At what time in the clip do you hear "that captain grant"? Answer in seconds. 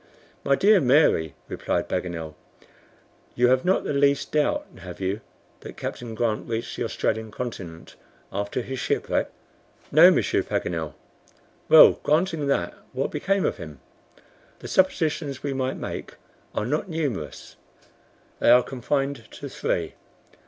5.59-6.49